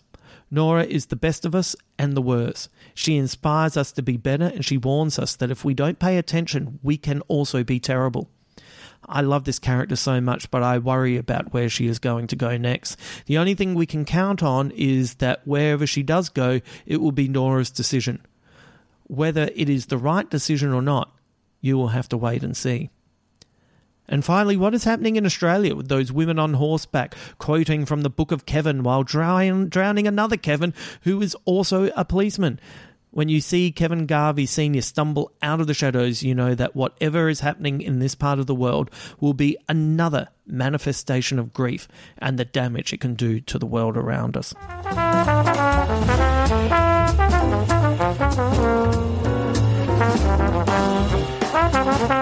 [0.50, 2.68] Nora is the best of us and the worst.
[2.92, 6.18] She inspires us to be better and she warns us that if we don't pay
[6.18, 8.28] attention, we can also be terrible.
[9.06, 12.36] I love this character so much, but I worry about where she is going to
[12.36, 12.96] go next.
[13.26, 17.12] The only thing we can count on is that wherever she does go, it will
[17.12, 18.20] be Nora's decision.
[19.04, 21.16] Whether it is the right decision or not,
[21.60, 22.90] you will have to wait and see.
[24.08, 28.10] And finally, what is happening in Australia with those women on horseback quoting from the
[28.10, 32.60] Book of Kevin while drown, drowning another Kevin who is also a policeman?
[33.10, 34.80] When you see Kevin Garvey Sr.
[34.80, 38.46] stumble out of the shadows, you know that whatever is happening in this part of
[38.46, 43.58] the world will be another manifestation of grief and the damage it can do to
[43.58, 44.54] the world around us.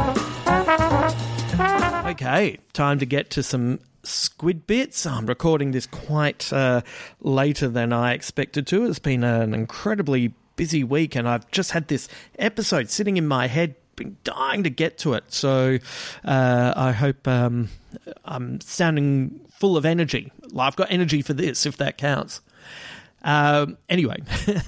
[2.15, 5.05] Okay, time to get to some squid bits.
[5.05, 6.79] I'm recording this quite uh,
[7.19, 8.85] later than I expected to.
[8.85, 12.07] It's been an incredibly busy week, and I've just had this
[12.39, 15.25] episode sitting in my head, been dying to get to it.
[15.33, 15.77] So
[16.23, 17.67] uh, I hope um,
[18.23, 20.31] I'm sounding full of energy.
[20.57, 22.39] I've got energy for this, if that counts.
[23.25, 24.17] Um, anyway,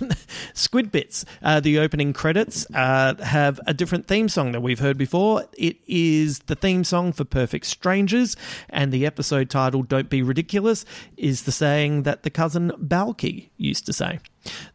[0.54, 4.98] Squid Bits, uh, the opening credits, uh, have a different theme song that we've heard
[4.98, 5.46] before.
[5.58, 8.36] It is the theme song for Perfect Strangers,
[8.70, 10.86] and the episode title, Don't Be Ridiculous,
[11.18, 14.20] is the saying that the cousin Balki used to say.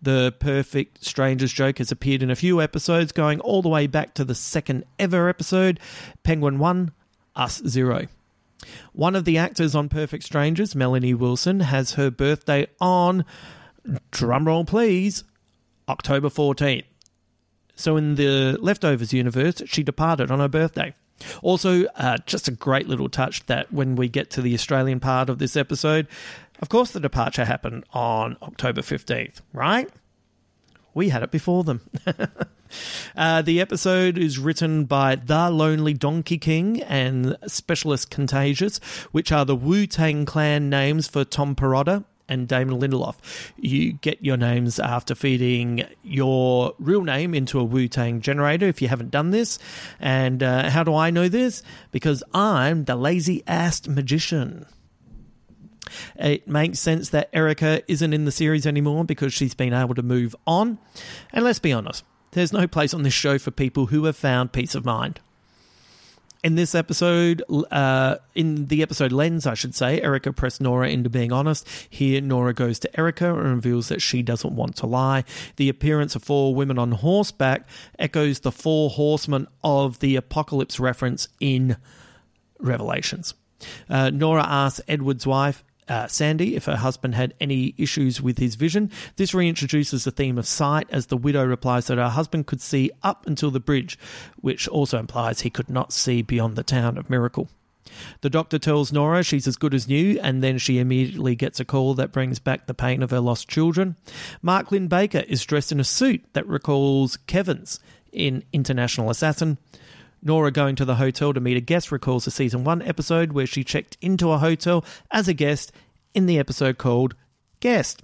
[0.01, 4.15] The Perfect Strangers joke has appeared in a few episodes, going all the way back
[4.15, 5.81] to the second ever episode,
[6.23, 6.93] Penguin 1,
[7.35, 8.07] Us 0.
[8.93, 13.25] One of the actors on Perfect Strangers, Melanie Wilson, has her birthday on,
[14.11, 15.25] drumroll please,
[15.89, 16.85] October 14th.
[17.75, 20.95] So in the Leftovers universe, she departed on her birthday.
[21.43, 25.29] Also, uh, just a great little touch that when we get to the Australian part
[25.29, 26.07] of this episode,
[26.61, 29.89] of course the departure happened on October 15th, right?
[30.95, 31.81] We had it before them.
[33.17, 38.79] uh, the episode is written by The Lonely Donkey King and Specialist Contagious,
[39.11, 43.17] which are the Wu Tang Clan names for Tom Perrotta and Damon Lindelof.
[43.57, 48.81] You get your names after feeding your real name into a Wu Tang generator if
[48.81, 49.59] you haven't done this.
[50.01, 51.63] And uh, how do I know this?
[51.91, 54.67] Because I'm the lazy ass magician.
[56.17, 60.03] It makes sense that Erica isn't in the series anymore because she's been able to
[60.03, 60.79] move on.
[61.33, 64.53] And let's be honest, there's no place on this show for people who have found
[64.53, 65.21] peace of mind.
[66.43, 67.41] In this episode,
[67.71, 71.69] uh, in the episode Lens, I should say, Erica pressed Nora into being honest.
[71.89, 75.23] Here, Nora goes to Erica and reveals that she doesn't want to lie.
[75.55, 81.29] The appearance of four women on horseback echoes the four horsemen of the apocalypse reference
[81.39, 81.77] in
[82.59, 83.35] Revelations.
[83.89, 88.55] Uh, Nora asks Edward's wife, uh, Sandy if her husband had any issues with his
[88.55, 88.91] vision.
[89.17, 92.91] This reintroduces the theme of sight as the widow replies that her husband could see
[93.03, 93.99] up until the bridge,
[94.37, 97.49] which also implies he could not see beyond the town of Miracle.
[98.23, 101.65] The doctor tells Nora she's as good as new, and then she immediately gets a
[101.65, 103.97] call that brings back the pain of her lost children.
[104.41, 107.81] Mark Linn-Baker is dressed in a suit that recalls Kevin's
[108.13, 109.59] in International Assassin.
[110.23, 113.47] Nora going to the hotel to meet a guest recalls a season one episode where
[113.47, 115.73] she checked into a hotel as a guest
[116.15, 117.15] in the episode called
[117.61, 118.03] Guest.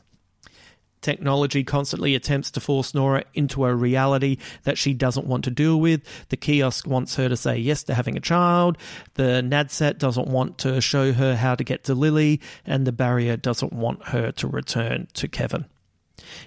[1.00, 5.78] Technology constantly attempts to force Nora into a reality that she doesn't want to deal
[5.78, 6.02] with.
[6.28, 8.78] The kiosk wants her to say yes to having a child.
[9.14, 12.40] The NADSAT doesn't want to show her how to get to Lily.
[12.66, 15.66] And the barrier doesn't want her to return to Kevin.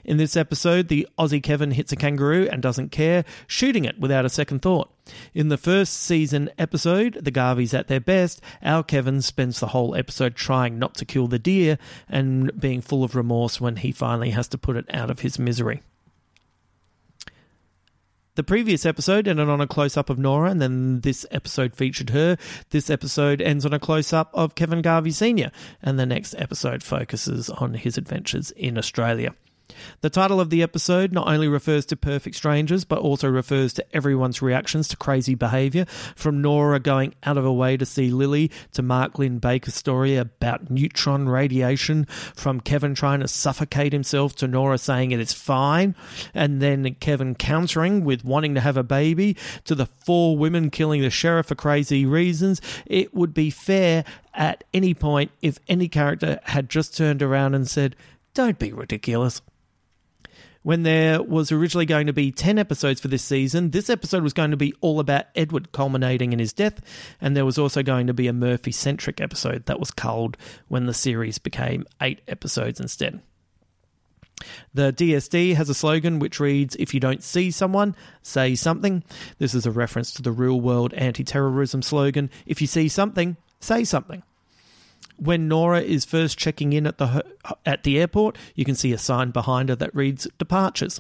[0.04, 4.26] In this episode, the Aussie Kevin hits a kangaroo and doesn't care, shooting it without
[4.26, 4.92] a second thought.
[5.34, 9.96] In the first season episode, The Garveys at their best, our Kevin spends the whole
[9.96, 11.78] episode trying not to kill the deer
[12.08, 15.40] and being full of remorse when he finally has to put it out of his
[15.40, 15.82] misery.
[18.36, 22.12] The previous episode ended on a close up of Nora, and then this episode featured
[22.12, 22.38] her.
[22.70, 25.52] This episode ends on a close up of Kevin Garvey Sr.,
[25.82, 29.36] and the next episode focuses on his adventures in Australia.
[30.02, 33.96] The title of the episode not only refers to perfect strangers, but also refers to
[33.96, 38.52] everyone's reactions to crazy behaviour, from Nora going out of her way to see Lily,
[38.74, 44.78] to Mark Linn-Baker's story about neutron radiation, from Kevin trying to suffocate himself to Nora
[44.78, 45.96] saying it is fine,
[46.34, 51.02] and then Kevin countering with wanting to have a baby, to the four women killing
[51.02, 52.62] the sheriff for crazy reasons.
[52.86, 54.04] It would be fair
[54.34, 57.96] at any point if any character had just turned around and said,
[58.34, 59.42] Don't be ridiculous
[60.64, 63.72] when there was originally going to be 10 episodes for this season.
[63.72, 66.82] This episode was going to be all about Edward culminating in his death,
[67.20, 70.38] and there was also going to be a Murphy centric episode that was culled
[70.68, 73.22] when the series became eight episodes instead.
[74.74, 79.04] The DSD has a slogan which reads If you don't see someone, say something.
[79.38, 83.38] This is a reference to the real world anti terrorism slogan If you see something,
[83.60, 84.24] say something
[85.22, 87.24] when Nora is first checking in at the
[87.64, 91.00] at the airport, you can see a sign behind her that reads "Departures."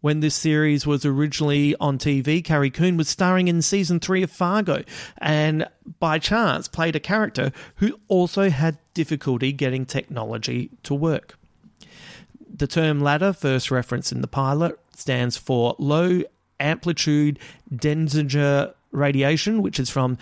[0.00, 4.30] When this series was originally on TV, Carrie Coon was starring in season three of
[4.30, 4.84] Fargo,
[5.18, 5.66] and
[5.98, 11.36] by chance played a character who also had difficulty getting technology to work.
[12.56, 16.22] The term LADR, first referenced in the pilot, stands for low
[16.60, 17.40] amplitude
[17.74, 20.18] Denziger radiation, which is from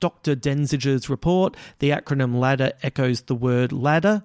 [0.00, 0.34] Dr.
[0.34, 4.22] Denziger's report, the acronym LADR echoes the word ladder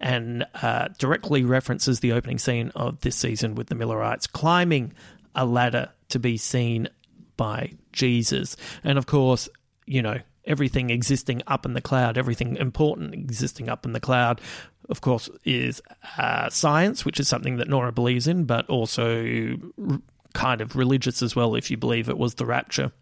[0.00, 4.92] and uh, directly references the opening scene of this season with the Millerites climbing
[5.34, 6.88] a ladder to be seen
[7.36, 8.56] by Jesus.
[8.84, 9.48] And of course,
[9.86, 14.40] you know, everything existing up in the cloud, everything important existing up in the cloud,
[14.88, 15.82] of course, is
[16.16, 20.00] uh, science, which is something that Nora believes in, but also r-
[20.32, 22.92] kind of religious as well, if you believe it was the rapture.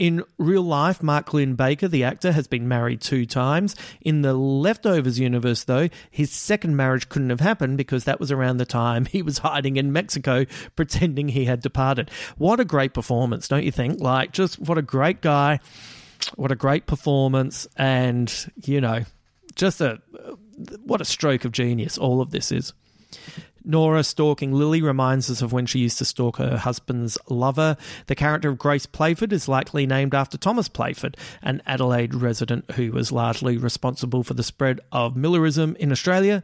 [0.00, 3.76] In real life, Mark Linn-Baker, the actor, has been married two times.
[4.00, 8.56] In the Leftovers universe, though, his second marriage couldn't have happened because that was around
[8.56, 12.10] the time he was hiding in Mexico pretending he had departed.
[12.38, 14.00] What a great performance, don't you think?
[14.00, 15.60] Like, just what a great guy.
[16.34, 17.68] What a great performance.
[17.76, 19.04] And, you know,
[19.54, 20.00] just a
[20.82, 22.72] what a stroke of genius all of this is.
[23.64, 27.76] Nora stalking Lily reminds us of when she used to stalk her husband's lover.
[28.06, 32.92] The character of Grace Playford is likely named after Thomas Playford, an Adelaide resident who
[32.92, 36.42] was largely responsible for the spread of Millerism in Australia.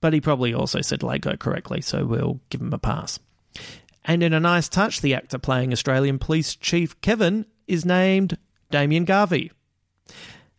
[0.00, 3.18] But he probably also said Lego correctly, so we'll give him a pass.
[4.04, 8.36] And in a nice touch, the actor playing Australian Police Chief Kevin is named
[8.70, 9.50] Damien Garvey.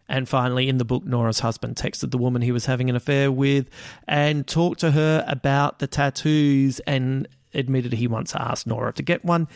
[0.07, 3.31] And finally, in the book, Nora's husband texted the woman he was having an affair
[3.31, 3.69] with
[4.07, 9.25] and talked to her about the tattoos and admitted he once asked Nora to get
[9.25, 9.47] one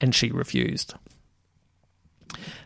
[0.00, 0.94] and she refused.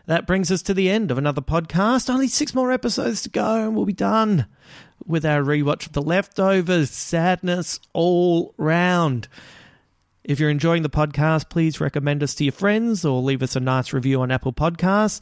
[0.07, 2.09] That brings us to the end of another podcast.
[2.09, 4.47] Only six more episodes to go and we'll be done
[5.05, 6.89] with our rewatch of The Leftovers.
[6.89, 9.27] Sadness all round.
[10.23, 13.59] If you're enjoying the podcast, please recommend us to your friends or leave us a
[13.59, 15.21] nice review on Apple Podcasts.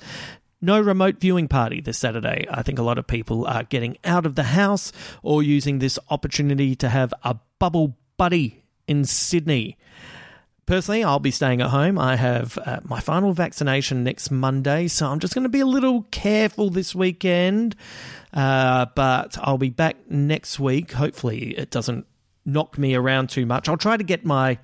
[0.60, 2.48] No remote viewing party this Saturday.
[2.50, 4.92] I think a lot of people are getting out of the house
[5.22, 9.78] or using this opportunity to have a bubble buddy in Sydney.
[10.66, 11.98] Personally, I'll be staying at home.
[11.98, 15.66] I have uh, my final vaccination next Monday, so I'm just going to be a
[15.66, 17.76] little careful this weekend.
[18.34, 20.92] Uh, but I'll be back next week.
[20.92, 22.06] Hopefully, it doesn't
[22.46, 23.70] knock me around too much.
[23.70, 24.58] I'll try to get my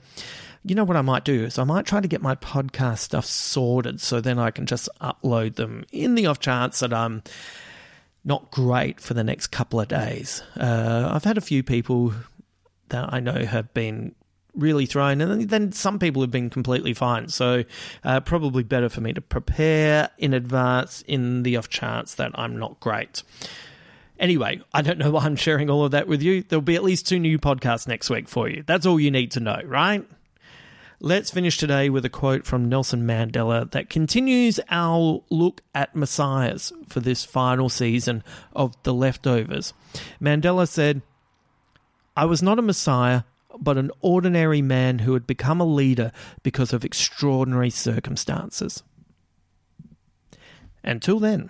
[0.64, 3.26] you know what I might do is I might try to get my podcast stuff
[3.26, 7.24] sorted so then I can just upload them in the off chance that I'm
[8.24, 10.41] not great for the next couple of days.
[10.57, 12.14] Uh, I've had a few people
[12.89, 14.16] that I know have been
[14.55, 17.28] really thrown, and then some people have been completely fine.
[17.28, 17.64] So,
[18.03, 22.57] uh, probably better for me to prepare in advance in the off chance that I'm
[22.57, 23.24] not great.
[24.20, 26.43] Anyway, I don't know why I'm sharing all of that with you.
[26.43, 28.64] There'll be at least two new podcasts next week for you.
[28.66, 30.07] That's all you need to know, right?
[31.06, 36.72] Let's finish today with a quote from Nelson Mandela that continues our look at messiahs
[36.88, 38.24] for this final season
[38.54, 39.74] of The Leftovers.
[40.22, 41.01] Mandela said,
[42.16, 43.24] I was not a messiah,
[43.60, 48.82] but an ordinary man who had become a leader because of extraordinary circumstances.
[50.86, 51.49] Until then.